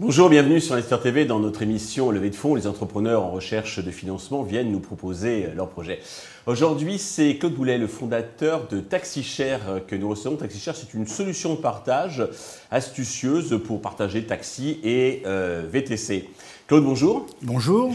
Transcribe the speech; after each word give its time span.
Bonjour, 0.00 0.28
bienvenue 0.28 0.60
sur 0.60 0.74
Investir 0.74 1.00
TV. 1.00 1.24
Dans 1.24 1.38
notre 1.38 1.62
émission 1.62 2.10
Levée 2.10 2.30
de 2.30 2.34
fonds, 2.34 2.54
les 2.54 2.66
entrepreneurs 2.66 3.22
en 3.22 3.30
recherche 3.30 3.78
de 3.84 3.90
financement 3.90 4.42
viennent 4.42 4.72
nous 4.72 4.80
proposer 4.80 5.48
leurs 5.54 5.68
projets. 5.68 6.00
Aujourd'hui, 6.46 6.98
c'est 6.98 7.36
Claude 7.36 7.54
Boulet, 7.54 7.78
le 7.78 7.86
fondateur 7.86 8.66
de 8.68 8.80
TaxiShare 8.80 9.86
que 9.86 9.94
nous 9.94 10.08
recevons. 10.08 10.36
TaxiShare, 10.36 10.74
c'est 10.74 10.94
une 10.94 11.06
solution 11.06 11.54
de 11.54 11.60
partage 11.60 12.26
astucieuse 12.70 13.60
pour 13.64 13.82
partager 13.82 14.24
taxi 14.24 14.80
et 14.82 15.22
euh, 15.26 15.64
VTC. 15.70 16.28
Claude, 16.66 16.84
bonjour. 16.84 17.26
Bonjour. 17.42 17.92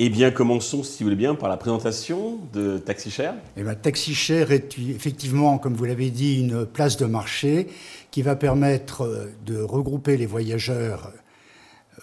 Eh 0.00 0.10
bien, 0.10 0.30
commençons, 0.30 0.84
si 0.84 1.02
vous 1.02 1.06
voulez 1.06 1.16
bien, 1.16 1.34
par 1.34 1.48
la 1.48 1.56
présentation 1.56 2.38
de 2.52 2.78
TaxiShare. 2.78 3.34
Eh 3.56 3.64
bien, 3.64 3.74
TaxiShare 3.74 4.52
est 4.52 4.78
effectivement, 4.78 5.58
comme 5.58 5.74
vous 5.74 5.86
l'avez 5.86 6.10
dit, 6.10 6.38
une 6.38 6.66
place 6.66 6.96
de 6.96 7.04
marché 7.04 7.66
qui 8.12 8.22
va 8.22 8.36
permettre 8.36 9.28
de 9.44 9.60
regrouper 9.60 10.16
les 10.16 10.26
voyageurs 10.26 11.10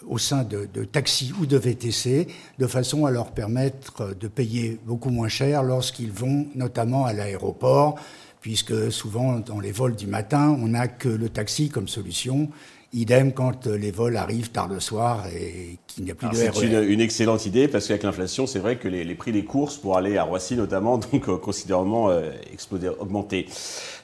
au 0.06 0.18
sein 0.18 0.44
de, 0.44 0.66
taxis 0.84 1.32
ou 1.40 1.46
de 1.46 1.56
VTC, 1.56 2.28
de 2.60 2.68
façon 2.68 3.06
à 3.06 3.12
leur 3.12 3.32
permettre 3.32 4.14
de 4.14 4.28
payer 4.28 4.78
beaucoup 4.86 5.10
moins 5.10 5.30
cher 5.30 5.64
lorsqu'ils 5.64 6.12
vont 6.12 6.48
notamment 6.54 7.06
à 7.06 7.14
l'aéroport, 7.14 7.96
puisque 8.42 8.92
souvent 8.92 9.40
dans 9.40 9.62
les 9.62 9.72
vols 9.72 9.96
du 9.96 10.08
matin, 10.08 10.50
on 10.62 10.68
n'a 10.68 10.90
que 10.90 11.08
le 11.08 11.30
taxi 11.30 11.70
comme 11.70 11.88
solution. 11.88 12.50
Idem 12.96 13.34
quand 13.34 13.68
les 13.68 13.92
vols 13.92 14.16
arrivent 14.16 14.52
tard 14.52 14.70
le 14.70 14.80
soir 14.80 15.26
et 15.28 15.78
qu'il 15.86 16.06
n'y 16.06 16.12
a 16.12 16.16
plus 16.16 16.30
de 16.30 16.36
RER. 16.36 16.52
C'est 16.54 16.94
une, 16.94 17.02
excellente 17.02 17.46
idée 17.46 17.68
parce 17.68 17.88
qu'avec 17.88 18.04
l'inflation, 18.04 18.48
c'est 18.48 18.60
vrai 18.60 18.78
que 18.78 18.88
les, 18.88 19.16
prix 19.16 19.34
des 19.34 19.44
courses 19.44 19.76
pour 19.76 19.98
aller 19.98 20.18
à 20.18 20.24
Roissy 20.24 20.56
notamment, 20.56 20.98
donc 21.12 21.28
euh, 21.28 21.38
considérablement 21.38 22.10
euh, 22.10 22.32
explosé, 22.54 22.88
augmenté. 22.88 23.48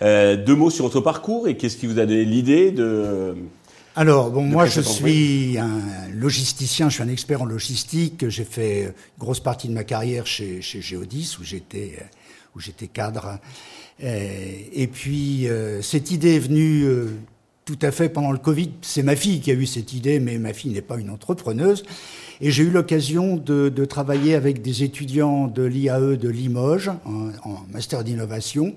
Euh, 0.02 0.36
deux 0.36 0.56
mots 0.56 0.70
sur 0.70 0.84
votre 0.84 1.00
parcours 1.00 1.48
et 1.48 1.56
qu'est-ce 1.56 1.78
qui 1.78 1.88
vous 1.88 2.00
a 2.00 2.06
donné 2.06 2.26
l'idée 2.26 2.72
de 2.72 3.36
alors, 3.94 4.32
bon, 4.32 4.44
moi, 4.44 4.68
je 4.68 4.80
suis 4.80 5.58
un 5.58 5.82
logisticien, 6.14 6.88
je 6.88 6.94
suis 6.94 7.04
un 7.04 7.10
expert 7.10 7.42
en 7.42 7.46
logistique. 7.46 8.30
J'ai 8.30 8.46
fait 8.46 8.84
une 8.84 8.94
grosse 9.20 9.42
partie 9.42 9.68
de 9.68 9.74
ma 9.74 9.84
carrière 9.84 10.26
chez, 10.26 10.62
chez 10.62 10.82
Geodis, 10.82 11.36
où 11.42 11.44
j'étais, 11.44 11.98
où 12.56 12.62
j'étais 12.62 12.88
cadre. 12.88 13.38
Et, 14.04 14.88
puis, 14.88 15.48
euh, 15.48 15.82
cette 15.82 16.10
idée 16.10 16.36
est 16.36 16.40
venue 16.40 16.84
euh, 16.84 17.08
tout 17.72 17.86
à 17.86 17.92
fait 17.92 18.10
pendant 18.10 18.32
le 18.32 18.38
Covid. 18.38 18.72
C'est 18.82 19.04
ma 19.04 19.16
fille 19.16 19.40
qui 19.40 19.50
a 19.50 19.54
eu 19.54 19.66
cette 19.66 19.94
idée, 19.94 20.20
mais 20.20 20.38
ma 20.38 20.52
fille 20.52 20.74
n'est 20.74 20.82
pas 20.82 20.98
une 20.98 21.10
entrepreneuse. 21.10 21.84
Et 22.42 22.52
j'ai 22.52 22.64
eu 22.64 22.70
l'occasion 22.70 23.38
de, 23.38 23.86
travailler 23.86 24.36
avec 24.36 24.62
des 24.62 24.84
étudiants 24.84 25.48
de 25.48 25.64
l'IAE 25.64 26.18
de 26.18 26.28
Limoges, 26.28 26.92
en, 27.06 27.30
en 27.50 27.66
master 27.72 28.04
d'innovation, 28.04 28.74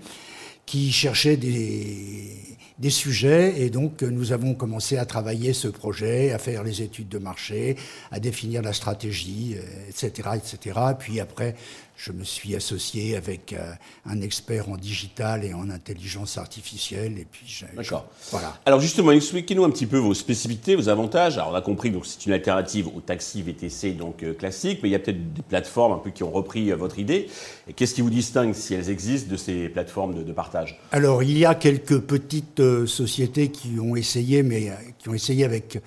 qui 0.64 0.92
cherchaient 0.92 1.36
des 1.36 2.54
des 2.78 2.90
sujets 2.90 3.62
et 3.62 3.70
donc 3.70 4.02
nous 4.02 4.32
avons 4.32 4.54
commencé 4.54 4.96
à 4.96 5.06
travailler 5.06 5.52
ce 5.52 5.68
projet, 5.68 6.32
à 6.32 6.38
faire 6.38 6.64
les 6.64 6.82
études 6.82 7.08
de 7.08 7.18
marché, 7.18 7.76
à 8.10 8.18
définir 8.18 8.62
la 8.62 8.72
stratégie, 8.72 9.56
etc., 9.88 10.12
euh, 10.26 10.34
etc. 10.34 10.80
Puis 10.98 11.20
après, 11.20 11.54
je 11.96 12.12
me 12.12 12.24
suis 12.24 12.56
associé 12.56 13.16
avec 13.16 13.52
euh, 13.52 13.72
un 14.04 14.20
expert 14.20 14.68
en 14.68 14.76
digital 14.76 15.44
et 15.44 15.54
en 15.54 15.70
intelligence 15.70 16.38
artificielle. 16.38 17.18
Et 17.18 17.26
puis, 17.30 17.64
D'accord. 17.76 18.06
Voilà. 18.30 18.58
Alors 18.66 18.80
justement, 18.80 19.12
expliquez-nous 19.12 19.64
un 19.64 19.70
petit 19.70 19.86
peu 19.86 19.98
vos 19.98 20.14
spécificités, 20.14 20.74
vos 20.74 20.88
avantages. 20.88 21.38
Alors 21.38 21.50
on 21.52 21.54
a 21.54 21.60
compris 21.60 21.92
que 21.92 21.98
c'est 22.04 22.26
une 22.26 22.32
alternative 22.32 22.88
au 22.88 23.00
taxi 23.00 23.42
VTC 23.42 23.92
donc 23.92 24.22
euh, 24.22 24.34
classique, 24.34 24.80
mais 24.82 24.88
il 24.88 24.92
y 24.92 24.96
a 24.96 24.98
peut-être 24.98 25.34
des 25.34 25.42
plateformes 25.42 25.92
un 25.92 25.98
peu 25.98 26.10
qui 26.10 26.24
ont 26.24 26.32
repris 26.32 26.72
euh, 26.72 26.76
votre 26.76 26.98
idée. 26.98 27.28
Et 27.68 27.72
qu'est-ce 27.72 27.94
qui 27.94 28.00
vous 28.00 28.10
distingue, 28.10 28.54
si 28.54 28.74
elles 28.74 28.90
existent, 28.90 29.30
de 29.30 29.36
ces 29.36 29.68
plateformes 29.68 30.24
de, 30.24 30.32
partage? 30.32 30.80
Alors 30.90 31.22
il 31.22 31.38
y 31.38 31.46
a 31.46 31.54
quelques 31.54 32.00
petites 32.00 32.86
sociétés 32.86 33.48
qui 33.48 33.78
ont 33.78 33.94
essayé, 33.94 34.42
mais 34.42 34.72
qui 34.98 35.08
ont 35.08 35.14
essayé 35.14 35.44
avec 35.44 35.80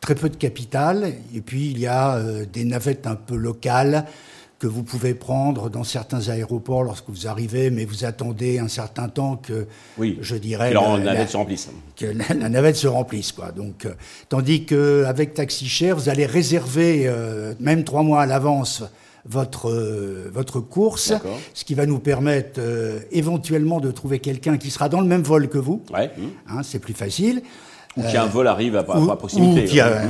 très 0.00 0.14
peu 0.14 0.28
de 0.28 0.36
capital. 0.36 1.14
Et 1.34 1.40
puis 1.40 1.70
il 1.70 1.78
y 1.78 1.86
a 1.86 2.22
des 2.44 2.64
navettes 2.64 3.06
un 3.06 3.14
peu 3.14 3.34
locales 3.34 4.06
que 4.62 4.68
vous 4.68 4.84
pouvez 4.84 5.14
prendre 5.14 5.70
dans 5.70 5.82
certains 5.82 6.28
aéroports 6.28 6.84
lorsque 6.84 7.08
vous 7.08 7.26
arrivez, 7.26 7.68
mais 7.70 7.84
vous 7.84 8.04
attendez 8.04 8.60
un 8.60 8.68
certain 8.68 9.08
temps 9.08 9.34
que, 9.34 9.66
oui, 9.98 10.18
je 10.20 10.36
dirais, 10.36 10.68
que 10.68 10.74
la, 10.74 10.98
navette 10.98 11.30
se 11.30 11.36
remplisse. 11.36 11.68
Que 11.96 12.06
la, 12.06 12.48
navette 12.48 12.76
se 12.76 12.86
remplisse, 12.86 13.32
quoi. 13.32 13.50
Donc, 13.50 13.86
euh, 13.86 13.94
tandis 14.28 14.64
qu'avec 14.64 15.34
TaxiShare, 15.34 15.96
vous 15.96 16.08
allez 16.08 16.26
réserver 16.26 17.08
euh, 17.08 17.54
même 17.58 17.82
trois 17.82 18.04
mois 18.04 18.22
à 18.22 18.26
l'avance 18.26 18.84
votre 19.26 19.68
euh, 19.68 20.30
votre 20.32 20.60
course, 20.60 21.12
ce 21.54 21.64
qui 21.64 21.74
va 21.74 21.84
nous 21.84 21.98
permettre 21.98 22.60
éventuellement 23.10 23.80
de 23.80 23.90
trouver 23.90 24.20
quelqu'un 24.20 24.58
qui 24.58 24.70
sera 24.70 24.88
dans 24.88 25.00
le 25.00 25.08
même 25.08 25.22
vol 25.22 25.48
que 25.48 25.58
vous. 25.58 25.82
Ouais. 25.92 26.08
Hein, 26.48 26.62
c'est 26.62 26.78
plus 26.78 26.94
facile. 26.94 27.42
Ou 27.96 28.02
qui 28.02 28.16
a 28.16 28.22
un 28.22 28.26
vol 28.26 28.46
arrive 28.46 28.76
à, 28.76 28.82
à 28.82 29.16
proximité. 29.16 29.64
Ou 29.64 29.66
qui 29.66 29.80
a, 29.80 30.02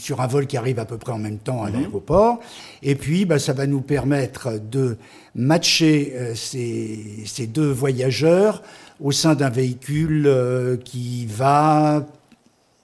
sur 0.00 0.20
un 0.20 0.26
vol 0.26 0.46
qui 0.46 0.56
arrive 0.56 0.78
à 0.78 0.84
peu 0.84 0.98
près 0.98 1.12
en 1.12 1.18
même 1.18 1.38
temps 1.38 1.62
à 1.62 1.68
mhm. 1.68 1.74
l'aéroport. 1.74 2.40
Et 2.82 2.94
puis, 2.94 3.24
bah, 3.24 3.38
ça 3.38 3.52
va 3.52 3.66
nous 3.66 3.80
permettre 3.80 4.58
de 4.58 4.96
matcher 5.34 6.12
euh, 6.16 6.34
ces, 6.34 7.22
ces, 7.26 7.46
deux 7.46 7.70
voyageurs 7.70 8.62
au 9.00 9.12
sein 9.12 9.34
d'un 9.34 9.50
véhicule 9.50 10.24
euh, 10.26 10.76
qui 10.76 11.26
va 11.26 12.06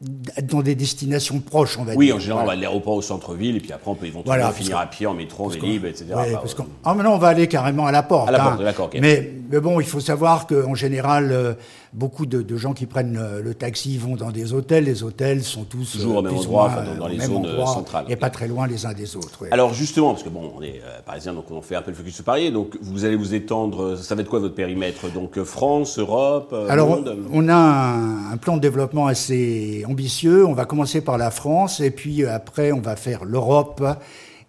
dans 0.01 0.61
des 0.61 0.75
destinations 0.75 1.41
proches, 1.41 1.79
on 1.79 1.85
va 1.85 1.93
dire. 1.93 1.99
Oui, 1.99 2.13
en 2.13 2.19
général, 2.19 2.45
on 2.45 2.47
va 2.47 2.57
de 2.57 2.61
l'aéroport 2.61 2.95
au 2.95 3.03
centre-ville, 3.03 3.57
et 3.57 3.61
puis 3.61 3.73
après, 3.73 3.91
on 3.91 3.95
peut 3.95 4.07
éventuellement 4.07 4.51
finir 4.51 4.77
à 4.77 4.87
pied 4.87 5.07
en 5.07 5.15
métro, 5.15 5.47
en 5.47 5.49
Vélib, 5.49 5.87
etc. 5.87 6.07
Ouais, 6.15 6.33
parce 6.33 6.55
ah, 6.85 6.95
maintenant, 6.95 7.15
on 7.15 7.19
va 7.19 7.29
aller 7.29 7.47
carrément 7.47 7.87
à 7.87 7.93
la 7.93 8.03
porte. 8.03 8.29
À 8.29 8.33
la 8.33 8.41
porte, 8.41 8.61
hein. 8.61 8.65
d'accord, 8.65 8.91
mais, 8.93 9.33
mais, 9.51 9.61
bon, 9.61 9.81
il 9.81 9.87
faut 9.87 10.01
savoir 10.01 10.47
qu'en 10.47 10.75
général, 10.75 11.33
euh, 11.33 11.55
beaucoup 11.95 12.27
de, 12.27 12.57
gens 12.59 12.75
qui 12.75 12.85
prennent 12.85 13.19
le, 13.43 13.55
taxi 13.55 13.97
vont 13.97 14.17
dans 14.17 14.31
des 14.31 14.53
hôtels. 14.53 14.85
Les 14.85 15.03
hôtels 15.03 15.43
sont 15.43 15.65
tous 15.65 15.93
toujours 15.93 16.17
au 16.17 16.23
même 16.23 16.35
endroit, 16.35 16.71
dans, 16.99 17.09
les 17.09 17.21
zones 17.21 17.47
centrales, 17.65 18.05
et 18.09 18.17
pas 18.17 18.29
très 18.29 18.49
loin 18.49 18.67
les 18.67 18.85
uns 18.85 18.93
des 18.93 19.17
autres. 19.17 19.45
Alors 19.51 19.73
justement, 19.73 20.11
parce 20.11 20.23
que 20.23 20.29
bon, 20.29 20.53
on 20.55 20.63
est 20.63 20.83
euh, 20.85 21.01
parisien, 21.07 21.33
donc 21.33 21.51
on 21.51 21.63
fait 21.63 21.75
un 21.75 21.83
peu 21.83 21.91
le 21.91 21.97
focus 21.97 22.17
sur 22.17 22.25
Paris. 22.25 22.53
Donc 22.53 22.77
vous 22.83 23.07
allez 23.07 23.17
vous 23.17 23.35
étendre. 23.35 23.97
Ça 23.97 24.15
va 24.15 24.21
être 24.21 24.29
quoi 24.29 24.41
votre 24.41 24.55
périmètre? 24.55 25.11
Donc 25.11 25.43
France, 25.43 25.99
Europe. 25.99 26.51
Euh, 26.53 26.69
Alors 26.69 27.01
on 27.33 27.49
a 27.49 27.55
un, 27.55 28.33
un, 28.33 28.37
plan 28.37 28.57
de 28.57 28.61
développement 28.61 29.07
assez 29.07 29.85
ambitieux. 29.87 30.47
On 30.47 30.53
va 30.53 30.65
commencer 30.65 31.01
par 31.01 31.19
la 31.19 31.31
France 31.31 31.81
et 31.81 31.91
puis 31.91 32.23
euh, 32.23 32.35
après 32.35 32.73
on 32.73 32.81
va 32.81 32.97
faire 32.97 33.25
l'Europe 33.25 33.85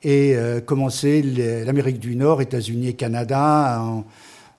et 0.03 0.35
commencer 0.67 1.23
l'Amérique 1.65 1.99
du 1.99 2.15
Nord, 2.15 2.39
États-Unis 2.39 2.89
et 2.89 2.93
Canada 2.93 3.81
en 3.81 4.05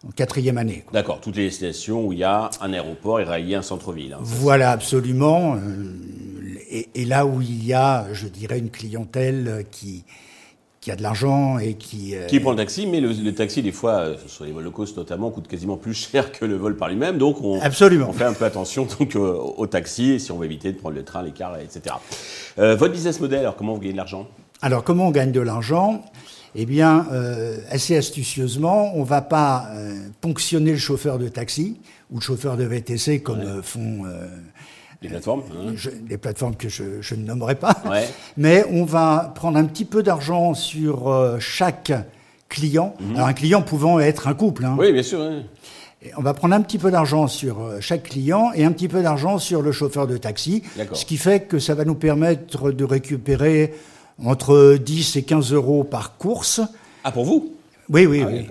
en 0.06 0.10
quatrième 0.12 0.58
année. 0.58 0.84
D'accord, 0.92 1.20
toutes 1.20 1.36
les 1.36 1.44
destinations 1.44 2.06
où 2.06 2.12
il 2.12 2.20
y 2.20 2.24
a 2.24 2.50
un 2.60 2.72
aéroport 2.72 3.20
et 3.20 3.54
un 3.54 3.62
centre-ville. 3.62 4.14
Hein, 4.14 4.20
voilà, 4.22 4.70
absolument. 4.70 5.56
Euh, 5.56 6.78
et, 6.94 7.04
là 7.04 7.26
où 7.26 7.40
il 7.40 7.64
y 7.64 7.72
a, 7.72 8.06
je 8.12 8.28
dirais, 8.28 8.58
une 8.58 8.70
clientèle 8.70 9.64
qui, 9.70 10.04
qui 10.88 10.92
a 10.92 10.96
de 10.96 11.02
l'argent 11.02 11.58
et 11.58 11.74
qui... 11.74 12.16
Euh, 12.16 12.24
qui 12.26 12.40
prend 12.40 12.52
le 12.52 12.56
taxi, 12.56 12.86
mais 12.86 13.00
le, 13.00 13.34
taxi, 13.34 13.60
des 13.60 13.72
fois, 13.72 13.92
euh, 13.92 14.16
sur 14.26 14.46
les 14.46 14.52
vols 14.52 14.64
low 14.64 14.70
cost 14.70 14.96
notamment, 14.96 15.30
coûte 15.30 15.46
quasiment 15.46 15.76
plus 15.76 15.92
cher 16.12 16.32
que 16.32 16.46
le 16.46 16.56
vol 16.56 16.76
par 16.76 16.88
lui-même. 16.88 17.18
Donc 17.18 17.42
on, 17.42 17.60
Absolument. 17.60 18.06
on 18.08 18.14
fait 18.14 18.24
un 18.24 18.32
peu 18.32 18.46
attention 18.46 18.86
donc, 18.98 19.14
au, 19.14 19.66
taxi, 19.66 20.18
si 20.18 20.32
on 20.32 20.38
veut 20.38 20.46
éviter 20.46 20.72
de 20.72 20.78
prendre 20.78 20.96
le 20.96 21.04
train, 21.04 21.22
les 21.22 21.32
cars, 21.32 21.58
etc. 21.58 21.96
votre 22.56 22.92
business 22.92 23.20
model, 23.20 23.40
alors 23.40 23.56
comment 23.56 23.74
vous 23.74 23.80
gagnez 23.80 23.92
de 23.92 23.98
l'argent? 23.98 24.26
Alors 24.62 24.82
comment 24.82 25.08
on 25.08 25.10
gagne 25.10 25.30
de 25.30 25.40
l'argent? 25.40 26.02
Eh 26.54 26.64
bien, 26.64 27.06
euh, 27.12 27.58
assez 27.70 27.96
astucieusement, 27.96 28.96
on 28.96 29.00
ne 29.00 29.06
va 29.06 29.20
pas 29.20 29.68
euh, 29.72 29.94
ponctionner 30.20 30.72
le 30.72 30.78
chauffeur 30.78 31.18
de 31.18 31.28
taxi 31.28 31.78
ou 32.10 32.16
le 32.16 32.20
chauffeur 32.22 32.56
de 32.56 32.64
VTC 32.64 33.22
comme 33.22 33.40
euh, 33.40 33.62
font 33.62 34.04
les 35.02 35.08
plateformes, 35.08 35.42
hein. 35.52 35.74
les 36.08 36.18
plateformes 36.18 36.56
que 36.56 36.68
je, 36.68 37.14
ne 37.14 37.24
nommerai 37.24 37.54
pas. 37.54 37.82
Mais 38.36 38.64
on 38.70 38.84
va 38.84 39.32
prendre 39.34 39.58
un 39.58 39.64
petit 39.64 39.84
peu 39.84 40.02
d'argent 40.02 40.54
sur 40.54 41.36
chaque 41.38 41.92
client. 42.48 42.94
Mhm. 43.00 43.16
Alors 43.16 43.28
un 43.28 43.32
client 43.32 43.62
pouvant 43.62 44.00
être 44.00 44.26
un 44.28 44.34
couple. 44.34 44.64
Hein. 44.64 44.76
Oui, 44.78 44.92
bien 44.92 45.02
sûr. 45.02 45.20
on 46.16 46.22
va 46.22 46.34
prendre 46.34 46.54
un 46.54 46.60
petit 46.62 46.78
peu 46.78 46.90
d'argent 46.90 47.28
sur 47.28 47.58
chaque 47.80 48.04
client 48.04 48.50
et 48.54 48.64
un 48.64 48.72
petit 48.72 48.88
peu 48.88 49.02
d'argent 49.02 49.38
sur 49.38 49.62
le 49.62 49.70
chauffeur 49.72 50.06
de 50.06 50.16
taxi. 50.16 50.62
Ce 50.92 51.04
qui 51.04 51.16
fait 51.16 51.40
que 51.40 51.58
ça 51.58 51.74
va 51.74 51.84
nous 51.84 51.94
permettre 51.94 52.72
de 52.72 52.84
récupérer 52.84 53.74
entre 54.24 54.76
10 54.76 55.16
et 55.16 55.22
15 55.22 55.52
euros 55.52 55.84
par 55.84 56.16
course. 56.16 56.60
Ah, 57.04 57.12
pour 57.12 57.24
vous? 57.24 57.52
Oui, 57.88 58.06
oui, 58.06 58.22
ah, 58.24 58.30
oui. 58.30 58.46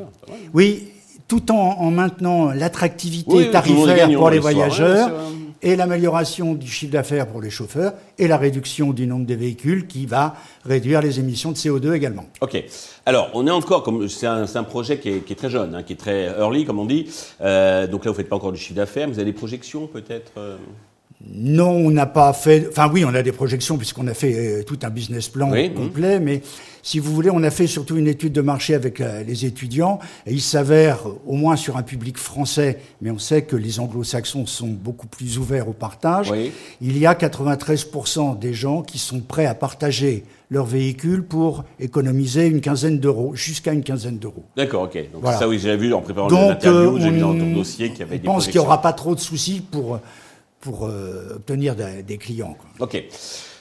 Oui, 0.54 0.88
tout 1.28 1.52
en, 1.52 1.92
maintenant 1.92 2.52
l'attractivité 2.52 3.52
tarifaire 3.52 4.12
pour 4.14 4.30
les 4.30 4.40
voyageurs 4.40 5.12
et 5.62 5.76
l'amélioration 5.76 6.54
du 6.54 6.68
chiffre 6.68 6.92
d'affaires 6.92 7.28
pour 7.28 7.42
les 7.42 7.50
chauffeurs 7.50 7.94
et 8.18 8.28
la 8.28 8.38
réduction 8.38 8.94
du 8.94 9.08
nombre 9.08 9.26
de 9.26 9.36
véhicules 9.36 9.88
qui 9.88 10.06
va 10.06 10.36
réduire 10.66 11.02
les 11.02 11.20
émissions 11.20 11.52
de 11.52 11.58
CO2 11.58 11.94
également. 11.94 12.26
Ok. 12.42 12.64
Alors, 13.06 13.30
on 13.34 13.48
est 13.48 13.52
encore 13.52 13.88
c'est 14.10 14.28
un, 14.28 14.64
projet 14.64 15.00
qui 15.00 15.10
est, 15.10 15.38
très 15.38 15.50
jeune, 15.50 15.76
hein, 15.76 15.84
qui 15.84 15.94
est 15.94 15.98
très 15.98 16.26
early, 16.38 16.66
comme 16.66 16.80
on 16.80 16.86
dit. 16.86 17.08
Euh, 17.42 17.88
donc 17.88 18.06
là, 18.06 18.12
vous 18.12 18.18
faites 18.18 18.30
pas 18.30 18.36
encore 18.36 18.52
du 18.52 18.60
chiffre 18.60 18.76
d'affaires. 18.76 19.08
Vous 19.08 19.20
avez 19.20 19.32
des 19.32 19.38
projections 19.38 19.88
peut-être 19.88 20.32
euh? 20.38 20.58
Non, 21.34 21.72
on 21.72 21.90
n'a 21.90 22.06
pas 22.06 22.32
fait. 22.32 22.68
Enfin, 22.70 22.90
oui, 22.94 23.04
on 23.04 23.14
a 23.16 23.24
des 23.24 23.32
projections 23.32 23.78
puisqu'on 23.78 24.06
a 24.08 24.14
fait 24.14 24.60
euh, 24.60 24.64
tout 24.64 24.78
un 24.84 24.90
business 24.92 25.30
plan 25.30 25.50
Oui, 25.52 25.74
complet, 25.74 26.20
mais 26.20 26.44
si 26.84 27.00
vous 27.00 27.12
voulez, 27.14 27.32
on 27.32 27.42
a 27.42 27.50
fait 27.50 27.66
surtout 27.66 27.98
une 27.98 28.08
étude 28.08 28.34
de 28.34 28.42
marché 28.42 28.76
avec 28.76 29.02
euh, 29.02 29.24
les 29.24 29.44
étudiants, 29.46 29.98
et 30.28 30.34
il 30.34 30.42
s'avère, 30.42 31.00
au 31.26 31.34
moins 31.34 31.56
sur 31.56 31.76
un 31.76 31.82
public 31.82 32.18
français, 32.20 32.78
mais 33.02 33.10
on 33.10 33.18
sait 33.18 33.42
que 33.42 33.56
les 33.56 33.80
anglo-saxons 33.80 34.46
sont 34.46 34.68
beaucoup 34.68 35.08
plus 35.08 35.40
ouverts 35.40 35.68
au 35.68 35.74
partage, 35.74 36.30
Oui. 36.30 36.52
il 36.82 36.96
y 36.98 37.08
a 37.08 37.16
93% 37.16 38.38
des 38.38 38.54
gens 38.54 38.84
qui 38.84 39.00
sont 39.00 39.20
prêts 39.20 39.48
à 39.48 39.56
partager 39.56 40.24
leur 40.50 40.66
véhicule 40.66 41.24
pour 41.24 41.66
économiser 41.80 42.46
une 42.46 42.62
quinzaine 42.62 43.00
d'euros, 43.00 43.34
jusqu'à 43.36 43.74
une 43.74 43.84
quinzaine 43.84 44.18
d'euros. 44.20 44.46
D'accord, 44.56 44.84
ok. 44.84 44.94
Donc 45.12 45.24
Voilà. 45.24 45.40
ça, 45.40 45.50
oui, 45.50 45.60
j'ai 45.60 45.76
vu 45.76 45.94
en 45.94 46.02
préparant 46.02 46.30
l'interview, 46.30 46.96
euh, 46.98 47.00
j'ai 47.02 47.10
vu 47.10 47.20
dans 47.20 47.32
on- 47.32 47.40
ton 47.40 47.54
dossier 47.54 47.90
qu'il 47.90 48.00
y 48.00 48.04
avait 48.04 48.16
on 48.16 48.20
des 48.20 48.26
pense 48.26 48.46
qu'il 48.46 48.54
n'y 48.62 48.66
aura 48.66 48.82
pas 48.82 48.94
trop 48.94 49.14
de 49.16 49.20
soucis 49.20 49.62
pour, 49.62 50.00
pour 50.60 50.88
euh, 50.88 51.36
obtenir 51.36 51.76
des, 51.76 52.18
clients. 52.18 52.56
quoi. 52.56 52.70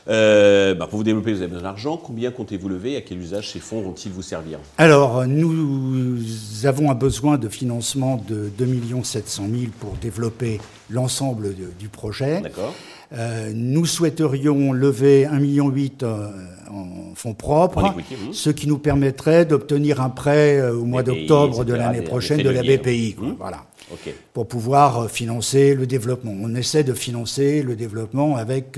Euh, 0.09 0.75
bah, 0.75 0.87
pour 0.87 0.99
vous 0.99 1.05
développer, 1.05 1.33
vous 1.33 1.39
avez 1.39 1.49
besoin 1.49 1.63
d'argent. 1.63 1.97
Combien 1.97 2.31
comptez-vous 2.31 2.69
lever 2.69 2.97
à 2.97 3.01
quel 3.01 3.19
usage 3.19 3.51
ces 3.51 3.59
fonds 3.59 3.83
vont-ils 3.83 4.13
vous 4.13 4.23
servir 4.23 4.59
Alors, 4.79 5.27
nous 5.27 6.19
avons 6.65 6.91
un 6.91 6.95
besoin 6.95 7.39
de 7.39 7.49
financement 7.49 8.23
de 8.29 8.51
2 8.57 8.81
700 9.03 9.45
000 9.51 9.73
pour 9.81 9.95
développer 10.01 10.61
l'ensemble 10.91 11.55
du 11.79 11.89
projet. 11.89 12.41
D'accord 12.41 12.75
Euh, 13.13 13.53
nous 13.55 13.87
souhaiterions 13.87 14.73
lever 14.73 15.27
1,8 15.27 15.41
million 15.41 15.73
euh, 16.03 16.31
en 16.69 17.15
fonds 17.15 17.35
propres, 17.35 17.85
En 17.85 17.93
equity, 17.93 18.17
ce 18.33 18.51
qui 18.51 18.67
nous 18.67 18.79
permettrait 18.79 19.45
d'obtenir 19.45 20.01
un 20.01 20.11
prêt 20.11 20.61
au 20.71 20.85
mois 20.85 21.05
d'octobre 21.05 21.65
de 21.65 21.73
l'année 21.73 22.03
prochaine 22.03 22.43
de 22.43 22.51
la 22.51 22.63
BPI. 22.63 23.15
quoi, 23.15 23.29
mhm. 23.29 23.37
Voilà. 23.39 23.65
Ok. 23.93 24.13
Pour 24.33 24.49
pouvoir 24.49 25.09
financer 25.09 25.77
le 25.77 25.87
développement. 25.87 26.35
On 26.37 26.57
essaie 26.57 26.83
de 26.83 26.95
financer 26.95 27.63
le 27.63 27.77
développement 27.77 28.35
avec, 28.35 28.77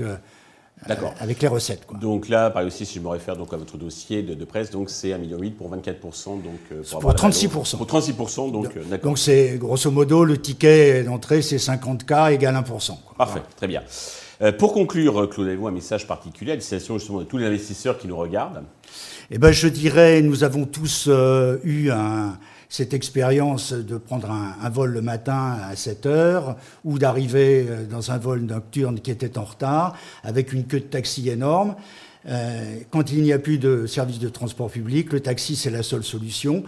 D'accord. 0.87 1.13
avec 1.19 1.41
les 1.41 1.47
recettes. 1.47 1.85
Quoi. 1.85 1.97
Donc 1.99 2.29
là, 2.29 2.49
pareil 2.49 2.67
aussi, 2.67 2.85
si 2.85 2.95
je 2.99 3.03
me 3.03 3.09
réfère 3.09 3.35
donc 3.35 3.53
à 3.53 3.57
votre 3.57 3.77
dossier 3.77 4.23
de, 4.23 4.33
de 4.33 4.45
presse, 4.45 4.69
donc 4.71 4.89
c'est 4.89 5.09
1,8 5.09 5.17
million 5.19 5.39
pour 5.57 5.69
24%. 5.75 6.41
Donc, 6.41 6.43
euh, 6.71 6.81
Pour 6.89 6.97
avoir 6.99 7.13
la 7.15 7.19
36%. 7.29 7.47
valeur. 7.47 7.85
Pour 7.85 7.85
36%, 7.87 8.51
donc 8.51 8.77
euh, 8.77 8.83
d'accord. 8.89 9.09
Donc 9.11 9.19
c'est 9.19 9.57
grosso 9.57 9.91
modo 9.91 10.23
le 10.23 10.37
ticket 10.37 11.03
d'entrée, 11.03 11.41
c'est 11.41 11.57
50K 11.57 12.33
égale 12.33 12.55
1%. 12.55 12.65
quoi. 12.65 12.97
Parfait, 13.17 13.41
très 13.57 13.67
bien. 13.67 13.81
Euh, 14.41 14.53
pour 14.53 14.71
conclure, 14.73 15.29
Claude, 15.29 15.47
avez-vous 15.47 15.67
un 15.67 15.71
message 15.71 16.07
particulier 16.07 16.53
à 16.53 16.55
destination 16.55 16.97
justement 16.97 17.19
de 17.19 17.25
tous 17.25 17.37
les 17.37 17.45
investisseurs 17.45 17.97
qui 17.97 18.07
nous 18.07 18.15
regardent? 18.15 18.63
Eh 19.31 19.37
ben, 19.37 19.51
je 19.51 19.67
dirais, 19.67 20.21
nous 20.21 20.43
avons 20.45 20.65
tous 20.65 21.05
euh, 21.09 21.57
eu 21.63 21.91
un- 21.91 22.37
cette 22.69 22.93
expérience 22.93 23.73
de 23.73 23.97
prendre 23.97 24.29
un, 24.29 24.69
vol 24.69 24.91
le 24.91 25.01
matin 25.01 25.57
à 25.67 25.75
7 25.75 26.05
heures 26.05 26.55
ou 26.85 26.99
d'arriver 26.99 27.65
euh, 27.67 27.85
dans 27.85 28.11
un 28.11 28.19
vol 28.19 28.41
nocturne 28.41 28.99
qui 28.99 29.09
était 29.09 29.39
en 29.39 29.43
retard 29.43 29.97
avec 30.23 30.53
une 30.53 30.65
queue 30.65 30.79
de 30.79 30.85
taxi 30.85 31.27
énorme. 31.29 31.75
Euh, 32.27 32.79
quand 32.91 33.11
il 33.11 33.23
n'y 33.23 33.33
a 33.33 33.39
plus 33.39 33.57
de 33.57 33.87
service 33.87 34.19
de 34.19 34.29
transport 34.29 34.69
public, 34.69 35.11
le 35.11 35.19
taxi, 35.19 35.55
c'est 35.55 35.71
la 35.71 35.81
seule 35.81 36.03
solution. 36.03 36.63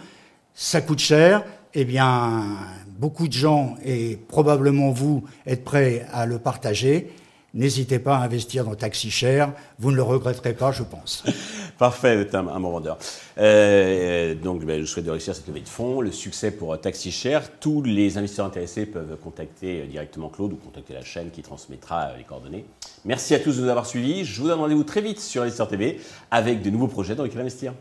Ça 0.55 0.81
coûte 0.81 0.99
cher. 0.99 1.43
Eh 1.73 1.85
bien, 1.85 2.57
beaucoup 2.99 3.29
de 3.29 3.33
gens, 3.33 3.77
et 3.85 4.19
probablement 4.27 4.91
vous, 4.91 5.23
êtes 5.45 5.63
prêts 5.63 6.05
à 6.11 6.25
le 6.25 6.37
partager. 6.37 7.13
N'hésitez 7.53 7.99
pas 7.99 8.17
à 8.17 8.23
investir 8.23 8.65
dans 8.65 8.75
Taxi 8.75 9.11
Cher. 9.11 9.53
Vous 9.79 9.91
ne 9.91 9.95
le 9.95 10.03
regretterez 10.03 10.53
pas, 10.53 10.71
je 10.71 10.83
pense. 10.83 11.23
Parfait, 11.81 12.15
vous 12.15 12.21
êtes 12.21 12.35
un, 12.35 12.43
bon 12.43 12.69
vendeur. 12.69 12.99
Euh, 13.39 14.35
donc, 14.35 14.63
ben, 14.63 14.81
je 14.81 14.85
souhaite 14.85 15.03
de 15.03 15.09
réussir 15.09 15.33
cette 15.33 15.47
levée 15.47 15.61
de 15.61 15.67
fonds, 15.67 15.99
le 15.99 16.11
succès 16.11 16.51
pour 16.51 16.71
euh, 16.71 16.77
Taxi 16.77 17.11
Cher. 17.11 17.57
Tous 17.59 17.81
les 17.81 18.19
investisseurs 18.19 18.45
intéressés 18.45 18.85
peuvent 18.85 19.17
contacter 19.17 19.81
euh, 19.81 19.85
directement 19.87 20.29
Claude 20.29 20.53
ou 20.53 20.57
contacter 20.57 20.93
la 20.93 21.03
chaîne 21.03 21.31
qui 21.31 21.41
transmettra 21.41 22.09
euh, 22.09 22.17
les 22.17 22.23
coordonnées. 22.23 22.65
Merci 23.03 23.33
à 23.33 23.39
tous 23.39 23.57
de 23.57 23.63
nous 23.63 23.69
avoir 23.69 23.87
suivis. 23.87 24.25
Je 24.25 24.41
vous 24.43 24.47
donne 24.49 24.59
rendez-vous 24.59 24.83
très 24.83 25.01
vite 25.01 25.19
sur 25.19 25.41
Investisseur 25.41 25.69
TV 25.69 25.99
avec 26.29 26.61
de 26.61 26.69
nouveaux 26.69 26.87
projets 26.87 27.15
dans 27.15 27.23
lesquels 27.23 27.41
investir. 27.41 27.73